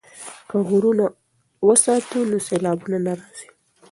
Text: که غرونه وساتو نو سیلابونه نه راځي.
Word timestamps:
که 0.49 0.57
غرونه 0.69 1.05
وساتو 1.67 2.19
نو 2.29 2.37
سیلابونه 2.47 2.97
نه 3.05 3.13
راځي. 3.19 3.47